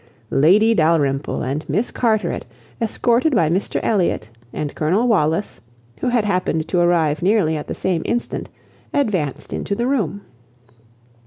[0.31, 2.43] Lady Dalrymple and Miss Carteret,
[2.81, 5.61] escorted by Mr Elliot and Colonel Wallis,
[5.99, 8.49] who had happened to arrive nearly at the same instant,
[8.95, 10.21] advanced into the room.